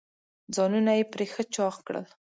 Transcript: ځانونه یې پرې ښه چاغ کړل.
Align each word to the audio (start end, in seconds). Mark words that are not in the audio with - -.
ځانونه 0.55 0.91
یې 0.97 1.03
پرې 1.13 1.25
ښه 1.33 1.43
چاغ 1.53 1.75
کړل. 1.87 2.05